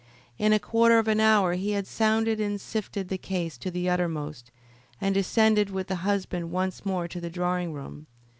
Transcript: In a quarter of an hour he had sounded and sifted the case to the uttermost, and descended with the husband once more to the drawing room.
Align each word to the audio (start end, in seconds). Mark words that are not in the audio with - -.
In 0.39 0.51
a 0.51 0.57
quarter 0.57 0.97
of 0.97 1.07
an 1.07 1.19
hour 1.19 1.53
he 1.53 1.73
had 1.73 1.85
sounded 1.85 2.39
and 2.41 2.59
sifted 2.59 3.07
the 3.09 3.19
case 3.19 3.55
to 3.59 3.69
the 3.69 3.87
uttermost, 3.87 4.49
and 4.99 5.13
descended 5.13 5.69
with 5.69 5.89
the 5.89 5.97
husband 5.97 6.49
once 6.49 6.83
more 6.83 7.07
to 7.07 7.21
the 7.21 7.29
drawing 7.29 7.71
room. 7.71 8.07